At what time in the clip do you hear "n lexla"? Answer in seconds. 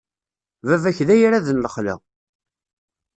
1.51-1.95